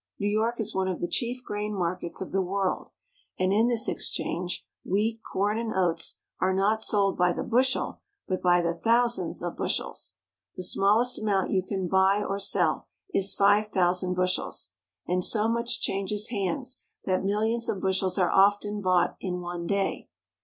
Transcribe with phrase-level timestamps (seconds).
[0.17, 2.89] New York is one of the chief grain markets of the world,
[3.37, 8.41] and in this exchange wheat, corn, and oats are not sold by the bushel, but
[8.41, 10.15] by the thousands of bushels.
[10.55, 14.71] The smallest amount you can buy or sell is five thousand bushels,
[15.07, 20.09] and so much changes hands that miUions of bushels are often bought in one day.